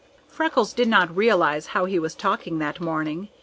[0.27, 3.29] Freckles did not realize how he was talking that morning.